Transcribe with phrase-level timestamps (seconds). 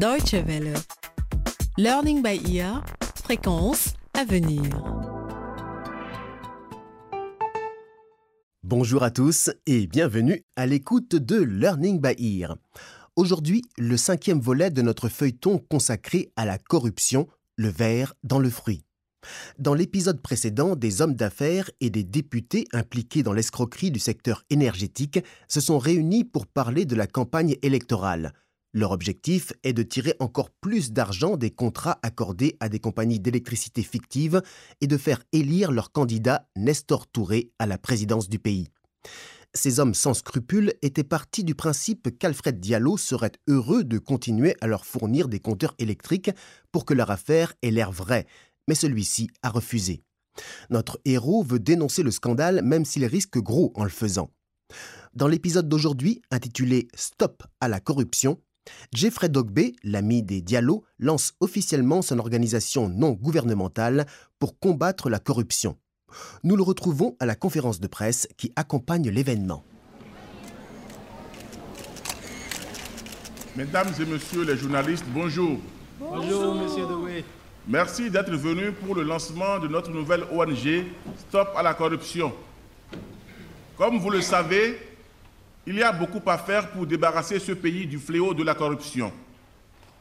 [0.00, 0.72] Deutsche Welle.
[1.76, 2.82] Learning by ear.
[3.22, 4.62] Fréquence à venir.
[8.62, 12.56] Bonjour à tous et bienvenue à l'écoute de Learning by Ear.
[13.14, 18.48] Aujourd'hui, le cinquième volet de notre feuilleton consacré à la corruption, le verre dans le
[18.48, 18.86] fruit.
[19.58, 25.18] Dans l'épisode précédent, des hommes d'affaires et des députés impliqués dans l'escroquerie du secteur énergétique
[25.46, 28.32] se sont réunis pour parler de la campagne électorale.
[28.72, 33.82] Leur objectif est de tirer encore plus d'argent des contrats accordés à des compagnies d'électricité
[33.82, 34.42] fictives
[34.80, 38.68] et de faire élire leur candidat Nestor Touré à la présidence du pays.
[39.52, 44.68] Ces hommes sans scrupules étaient partis du principe qu'Alfred Diallo serait heureux de continuer à
[44.68, 46.30] leur fournir des compteurs électriques
[46.70, 48.26] pour que leur affaire ait l'air vraie,
[48.68, 50.04] mais celui-ci a refusé.
[50.70, 54.30] Notre héros veut dénoncer le scandale même s'il risque gros en le faisant.
[55.14, 58.40] Dans l'épisode d'aujourd'hui, intitulé Stop à la corruption,
[58.92, 64.06] Jeffrey Dogbe, l'ami des Diallo, lance officiellement son organisation non gouvernementale
[64.38, 65.76] pour combattre la corruption.
[66.42, 69.64] Nous le retrouvons à la conférence de presse qui accompagne l'événement.
[73.56, 75.58] Mesdames et messieurs les journalistes, bonjour.
[75.98, 77.24] Bonjour, monsieur Dewey.
[77.68, 80.84] Merci d'être venus pour le lancement de notre nouvelle ONG
[81.28, 82.32] Stop à la corruption.
[83.76, 84.78] Comme vous le savez,
[85.66, 89.12] il y a beaucoup à faire pour débarrasser ce pays du fléau de la corruption.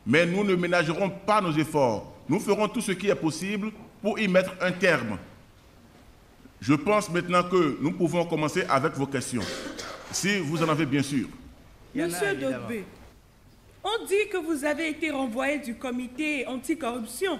[0.05, 2.13] Mais nous ne ménagerons pas nos efforts.
[2.27, 3.71] Nous ferons tout ce qui est possible
[4.01, 5.17] pour y mettre un terme.
[6.61, 9.43] Je pense maintenant que nous pouvons commencer avec vos questions,
[10.11, 11.27] si vous en avez bien sûr.
[11.95, 12.35] Monsieur.
[12.35, 12.83] Dogbe,
[13.83, 17.39] on dit que vous avez été renvoyé du comité anticorruption.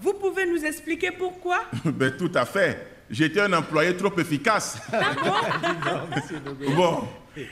[0.00, 1.60] Vous pouvez nous expliquer pourquoi?
[1.84, 2.91] Ben, tout à fait.
[3.12, 4.78] J'étais un employé trop efficace.
[6.74, 7.06] Bon,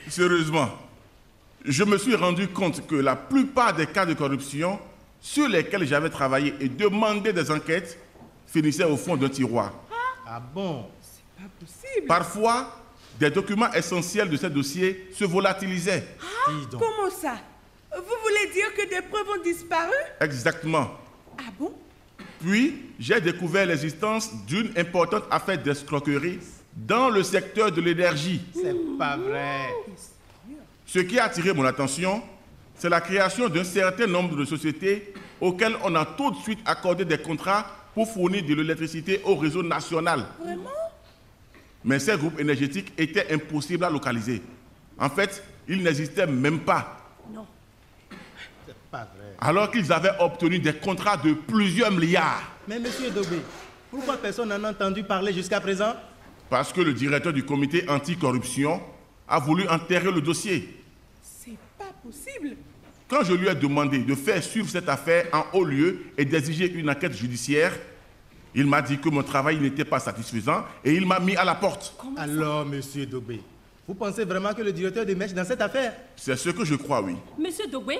[0.09, 0.69] sérieusement,
[1.63, 4.79] je me suis rendu compte que la plupart des cas de corruption
[5.21, 7.99] sur lesquels j'avais travaillé et demandé des enquêtes
[8.47, 9.71] finissaient au fond d'un tiroir.
[10.27, 10.87] Ah bon?
[11.37, 12.07] Pas possible.
[12.07, 12.81] Parfois,
[13.19, 16.07] des documents essentiels de ces dossiers se volatilisaient.
[16.49, 16.81] Dis donc.
[16.81, 17.35] Comment ça?
[17.95, 19.93] Vous voulez dire que des preuves ont disparu?
[20.19, 20.89] Exactement.
[21.37, 21.71] Ah bon?
[22.41, 26.39] Puis, j'ai découvert l'existence d'une importante affaire d'escroquerie
[26.75, 28.41] dans le secteur de l'énergie.
[28.53, 29.69] C'est pas vrai.
[30.85, 32.21] Ce qui a attiré mon attention,
[32.75, 37.05] c'est la création d'un certain nombre de sociétés auxquelles on a tout de suite accordé
[37.05, 40.25] des contrats pour fournir de l'électricité au réseau national.
[40.39, 40.69] Vraiment?
[41.83, 44.41] Mais ces groupes énergétiques étaient impossibles à localiser.
[44.97, 46.97] En fait, ils n'existaient même pas,
[47.33, 47.45] Non.
[48.91, 49.35] C'est pas vrai.
[49.39, 52.43] alors qu'ils avaient obtenu des contrats de plusieurs milliards.
[52.67, 53.39] Mais monsieur Dogbe,
[53.89, 55.93] pourquoi personne n'en a entendu parler jusqu'à présent?
[56.49, 58.81] Parce que le directeur du comité anticorruption
[59.27, 60.83] a voulu enterrer le dossier.
[61.21, 62.57] C'est pas possible.
[63.07, 66.69] Quand je lui ai demandé de faire suivre cette affaire en haut lieu et d'exiger
[66.71, 67.73] une enquête judiciaire,
[68.53, 71.55] il m'a dit que mon travail n'était pas satisfaisant et il m'a mis à la
[71.55, 71.95] porte.
[72.17, 73.37] Alors, monsieur Dogbe,
[73.87, 77.01] vous pensez vraiment que le directeur démèche dans cette affaire C'est ce que je crois,
[77.01, 77.15] oui.
[77.37, 77.91] Monsieur Dogwe,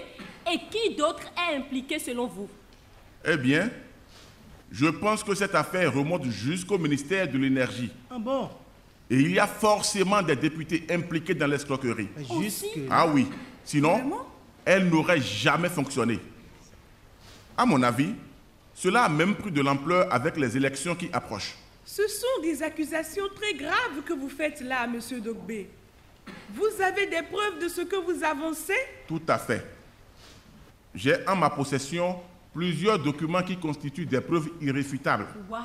[0.51, 2.47] et qui d'autre est impliqué selon vous
[3.25, 3.69] Eh bien,
[4.71, 7.91] je pense que cette affaire remonte jusqu'au ministère de l'Énergie.
[8.09, 8.49] Ah bon
[9.09, 12.07] Et il y a forcément des députés impliqués dans l'escroquerie.
[12.39, 12.65] Jusque.
[12.89, 13.27] Ah oui,
[13.65, 14.27] sinon, Vraiment
[14.65, 16.19] elle n'aurait jamais fonctionné.
[17.57, 18.13] À mon avis,
[18.73, 21.55] cela a même pris de l'ampleur avec les élections qui approchent.
[21.93, 25.65] Ce sont des accusations très graves que vous faites là, monsieur Dogbe.
[26.53, 28.77] Vous avez des preuves de ce que vous avancez?
[29.09, 29.61] Tout à fait.
[30.95, 32.15] J'ai en ma possession
[32.53, 35.27] plusieurs documents qui constituent des preuves irréfutables.
[35.49, 35.61] Waouh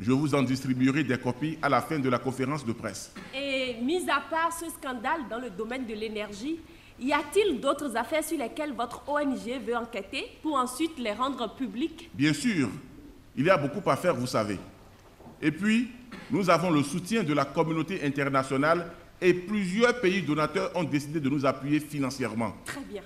[0.00, 3.12] Je vous en distribuerai des copies à la fin de la conférence de presse.
[3.34, 6.60] Et mis à part ce scandale dans le domaine de l'énergie,
[6.98, 12.08] y a-t-il d'autres affaires sur lesquelles votre ONG veut enquêter pour ensuite les rendre publiques?
[12.14, 12.70] Bien sûr,
[13.36, 14.58] il y a beaucoup à faire, vous savez.
[15.42, 15.88] Et puis,
[16.30, 21.28] nous avons le soutien de la communauté internationale et plusieurs pays donateurs ont décidé de
[21.28, 22.54] nous appuyer financièrement.
[22.64, 23.02] Très bien.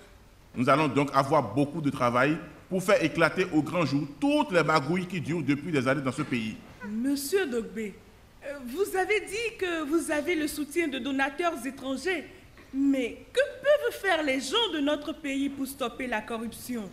[0.55, 2.37] Nous allons donc avoir beaucoup de travail
[2.69, 6.13] pour faire éclater au grand jour toutes les magouilles qui durent depuis des années dans
[6.13, 6.57] ce pays.
[6.89, 12.25] Monsieur Dogbe, euh, vous avez dit que vous avez le soutien de donateurs étrangers.
[12.73, 16.89] Mais que peuvent faire les gens de notre pays pour stopper la corruption?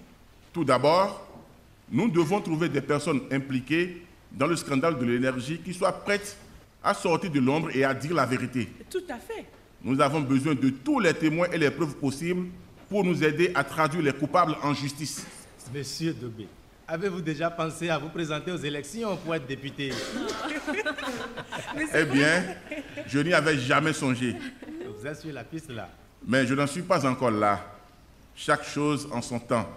[0.52, 1.28] Tout d'abord,
[1.92, 4.02] nous devons trouver des personnes impliquées
[4.38, 6.38] dans le scandale de l'énergie qui soient prêtes
[6.84, 8.70] à sortir de l'ombre et à dire la vérité.
[8.90, 9.46] Tout à fait.
[9.84, 12.48] Nous avons besoin de tous les témoins et les preuves possibles
[12.88, 15.26] pour nous aider à traduire les coupables en justice.
[15.74, 16.46] Monsieur Dogbe,
[16.88, 19.92] avez-vous déjà pensé à vous présenter aux élections pour être député?
[21.94, 22.44] Eh bien,
[23.06, 24.36] je n'y avais jamais songé.
[24.98, 25.90] Vous êtes sur la piste là.
[26.26, 27.64] Mais je n'en suis pas encore là.
[28.36, 29.68] Chaque chose en son temps.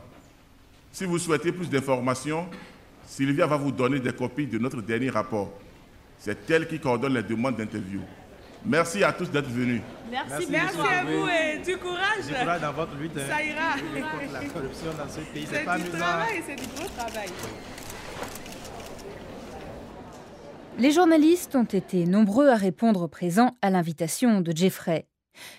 [0.93, 2.49] Si vous souhaitez plus d'informations,
[3.07, 5.53] Sylvia va vous donner des copies de notre dernier rapport.
[6.19, 8.01] C'est elle qui coordonne les demandes d'interview.
[8.65, 9.81] Merci à tous d'être venus.
[10.11, 10.89] Merci, Merci beaucoup.
[10.89, 12.27] à vous et du courage.
[12.29, 13.13] Du courage dans votre lutte.
[13.17, 13.73] hein, Ça ira.
[13.73, 15.47] contre la corruption dans ce pays.
[15.51, 15.97] C'est du amusant.
[15.99, 17.29] travail, c'est du gros travail.
[20.79, 25.07] Les journalistes ont été nombreux à répondre présent à l'invitation de Jeffrey.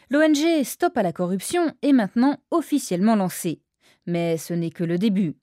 [0.10, 3.62] L'ONG Stop à la corruption est maintenant officiellement lancée.
[4.06, 5.36] Mais ce n'est que le début.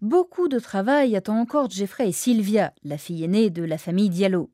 [0.00, 4.50] Beaucoup de travail attend encore Jeffrey et Sylvia, la fille aînée de la famille Diallo.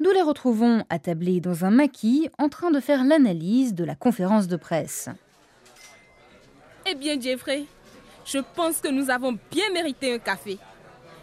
[0.00, 4.48] Nous les retrouvons attablés dans un maquis en train de faire l'analyse de la conférence
[4.48, 5.08] de presse.
[6.86, 7.64] Eh bien, Jeffrey,
[8.26, 10.58] je pense que nous avons bien mérité un café.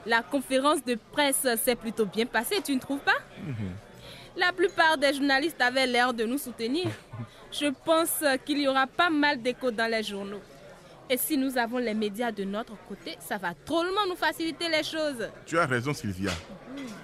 [0.07, 3.19] La conférence de presse s'est plutôt bien passée, tu ne trouves pas?
[4.35, 6.87] La plupart des journalistes avaient l'air de nous soutenir.
[7.51, 10.41] Je pense qu'il y aura pas mal d'échos dans les journaux.
[11.11, 14.81] Et si nous avons les médias de notre côté, ça va drôlement nous faciliter les
[14.81, 15.29] choses.
[15.45, 16.31] Tu as raison, Sylvia.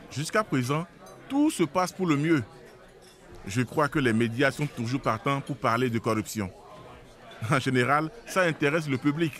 [0.09, 0.87] Jusqu'à présent,
[1.27, 2.41] tout se passe pour le mieux.
[3.45, 6.49] Je crois que les médias sont toujours partants pour parler de corruption.
[7.51, 9.33] En général, ça intéresse le public.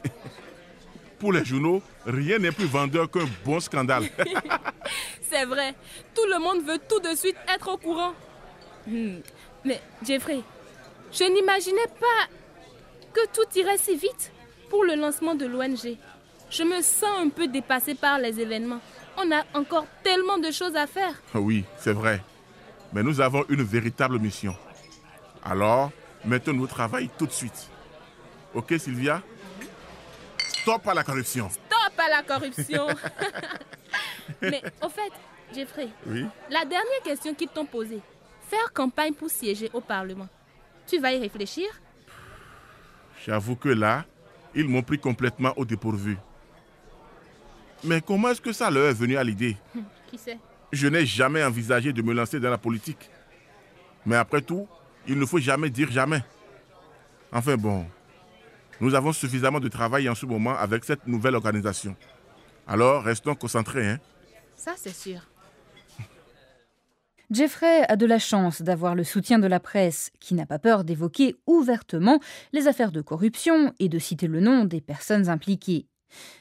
[1.17, 4.03] Pour les journaux, rien n'est plus vendeur qu'un bon scandale.
[5.21, 5.73] C'est vrai,
[6.13, 8.13] tout le monde veut tout de suite être au courant.
[8.85, 9.15] Hmm,
[9.65, 10.41] Mais Jeffrey,
[11.11, 12.27] je n'imaginais pas
[13.13, 14.31] que tout irait si vite
[14.69, 15.97] pour le lancement de l'ONG.
[16.49, 18.79] Je me sens un peu dépassée par les événements.
[19.17, 21.13] On a encore tellement de choses à faire.
[21.33, 22.21] Oui, c'est vrai.
[22.93, 24.55] Mais nous avons une véritable mission.
[25.43, 25.91] Alors,
[26.23, 27.69] mettons-nous au travail tout de suite.
[28.53, 29.21] Ok, Sylvia?
[30.37, 31.49] Stop à la corruption.
[31.49, 32.87] Stop à la corruption.
[34.41, 35.11] Mais au fait,
[35.53, 36.25] Jeffrey, Oui?
[36.49, 38.01] la dernière question qu'ils t'ont posée,
[38.49, 40.27] faire campagne pour siéger au Parlement,
[40.85, 41.67] tu vas y réfléchir?
[43.25, 44.05] J'avoue que là,
[44.57, 46.17] ils m'ont pris complètement au dépourvu.
[47.83, 49.55] Mais comment est-ce que ça leur est venu à l'idée?
[50.09, 50.39] Qui sait?
[50.73, 53.09] Je n'ai jamais envisagé de me lancer dans la politique.
[54.05, 54.67] Mais après tout,
[55.07, 56.23] il ne faut jamais dire jamais.
[57.31, 57.85] Enfin bon,
[58.81, 61.95] nous avons suffisamment de travail en ce moment avec cette nouvelle organisation.
[62.67, 63.87] Alors, restons concentrés.
[63.87, 63.99] Hein?
[64.55, 65.21] Ça, c'est sûr.
[67.29, 70.85] Jeffrey a de la chance d'avoir le soutien de la presse, qui n'a pas peur
[70.85, 72.21] d'évoquer ouvertement
[72.53, 75.87] les affaires de corruption et de citer le nom des personnes impliquées.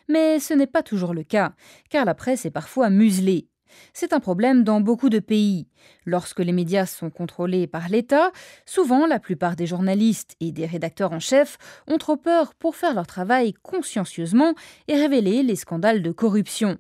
[0.08, 1.54] Mais ce n'est pas toujours le cas,
[1.90, 3.48] car la presse est parfois muselée.
[3.94, 5.66] C'est un problème dans beaucoup de pays.
[6.04, 8.30] Lorsque les médias sont contrôlés par l'État,
[8.64, 11.58] souvent la plupart des journalistes et des rédacteurs en chef
[11.88, 14.54] ont trop peur pour faire leur travail consciencieusement
[14.86, 16.78] et révéler les scandales de corruption.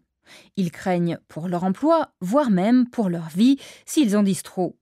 [0.56, 4.76] Ils craignent pour leur emploi, voire même pour leur vie, s'ils en disent trop.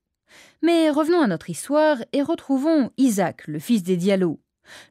[0.62, 4.40] Mais revenons à notre histoire et retrouvons Isaac, le fils des Diallo.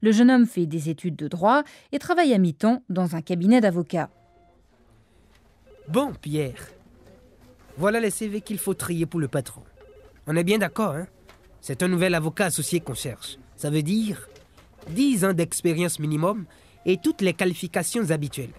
[0.01, 3.59] Le jeune homme fait des études de droit et travaille à mi-temps dans un cabinet
[3.59, 4.09] d'avocats.
[5.87, 6.69] Bon, Pierre.
[7.77, 9.63] Voilà les CV qu'il faut trier pour le patron.
[10.27, 11.07] On est bien d'accord, hein?
[11.59, 13.37] C'est un nouvel avocat associé qu'on cherche.
[13.55, 14.29] Ça veut dire
[14.89, 16.45] 10 ans d'expérience minimum
[16.85, 18.53] et toutes les qualifications habituelles.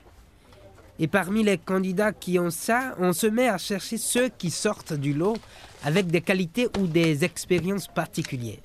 [0.99, 4.93] Et parmi les candidats qui ont ça, on se met à chercher ceux qui sortent
[4.93, 5.37] du lot
[5.83, 8.61] avec des qualités ou des expériences particulières.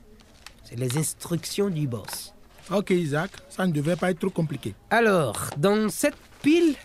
[0.64, 2.34] C'est les instructions du boss.
[2.72, 4.76] Ok, Isaac, ça ne devait pas être trop compliqué.
[4.92, 6.76] Alors, dans cette pile,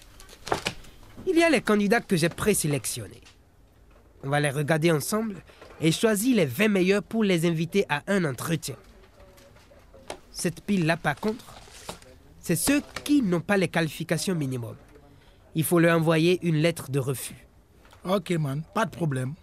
[1.26, 3.20] il y a les candidats que j'ai présélectionnés.
[4.22, 5.36] On va les regarder ensemble
[5.80, 8.76] et choisir les 20 meilleurs pour les inviter à un entretien.
[10.30, 11.44] Cette pile-là, par contre,
[12.40, 14.76] c'est ceux qui n'ont pas les qualifications minimum.
[15.54, 17.46] Il faut leur envoyer une lettre de refus.
[18.04, 19.34] Ok, man, pas de problème.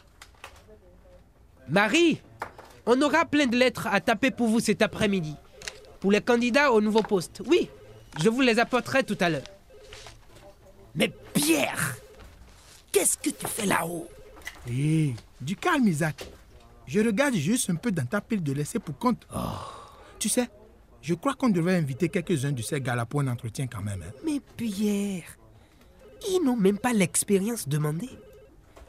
[1.70, 2.22] Marie,
[2.86, 5.36] on aura plein de lettres à taper pour vous cet après-midi.
[6.00, 7.42] Pour les candidats au nouveau poste.
[7.48, 7.70] Oui,
[8.22, 9.44] je vous les apporterai tout à l'heure.
[10.96, 11.96] Mais Pierre,
[12.92, 14.08] qu'est-ce que tu fais là-haut?
[14.70, 16.28] Hé, du calme, Isaac.
[16.88, 19.26] Je regarde juste un peu dans ta pile de laisser pour compte.
[20.20, 20.50] Tu sais,
[21.02, 24.04] je crois qu'on devrait inviter quelques-uns de ces gars-là pour un entretien quand même.
[24.04, 24.12] hein.
[24.26, 25.38] Mais Pierre,
[26.30, 28.10] ils n'ont même pas l'expérience demandée.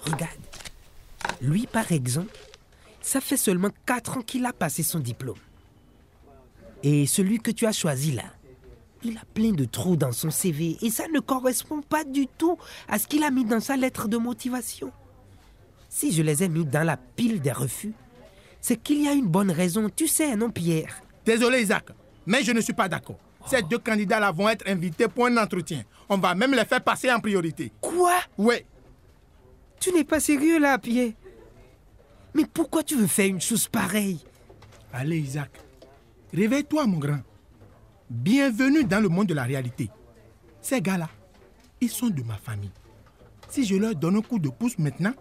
[0.00, 0.40] Regarde,
[1.40, 2.36] lui par exemple,
[3.00, 5.38] ça fait seulement 4 ans qu'il a passé son diplôme.
[6.82, 8.24] Et celui que tu as choisi là,
[9.04, 12.56] il a plein de trous dans son CV et ça ne correspond pas du tout
[12.88, 14.92] à ce qu'il a mis dans sa lettre de motivation.
[15.88, 17.92] Si je les ai mis dans la pile des refus,
[18.60, 21.02] c'est qu'il y a une bonne raison, tu sais, non Pierre?
[21.24, 21.86] Désolé, Isaac,
[22.26, 23.18] mais je ne suis pas d'accord.
[23.46, 25.82] Ces deux candidats-là vont être invités pour un entretien.
[26.08, 27.72] On va même les faire passer en priorité.
[27.80, 28.14] Quoi?
[28.38, 28.64] Oui,
[29.80, 31.12] Tu n'es pas sérieux là, Pierre?
[32.34, 34.20] Mais pourquoi tu veux faire une chose pareille?
[34.92, 35.50] Allez, Isaac.
[36.32, 37.20] Réveille-toi, mon grand.
[38.08, 39.90] Bienvenue dans le monde de la réalité.
[40.60, 41.08] Ces gars-là,
[41.80, 42.70] ils sont de ma famille.
[43.48, 45.12] Si je leur donne un coup de pouce maintenant,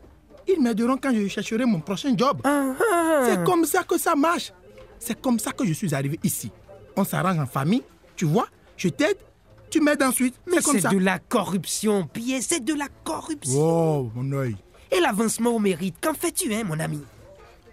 [0.48, 2.40] ils m'aideront quand je chercherai mon prochain job.
[2.44, 3.22] Ah, ah.
[3.26, 4.54] C'est comme ça que ça marche.
[5.00, 6.52] C'est comme ça que je suis arrivé ici.
[6.96, 7.84] On s'arrange en famille,
[8.16, 9.18] tu vois, je t'aide,
[9.70, 10.36] tu m'aides ensuite.
[10.48, 13.60] Mais C'est de la corruption, Pierre, c'est de la corruption.
[13.60, 14.56] Oh, mon œil.
[14.92, 17.02] Et l'avancement au mérite, qu'en fais-tu, hein, mon ami?